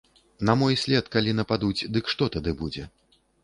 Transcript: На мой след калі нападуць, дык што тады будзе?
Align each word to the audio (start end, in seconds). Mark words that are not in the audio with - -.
На 0.49 0.55
мой 0.61 0.77
след 0.83 1.11
калі 1.17 1.37
нападуць, 1.41 1.87
дык 1.99 2.05
што 2.15 2.33
тады 2.37 2.59
будзе? 2.63 2.83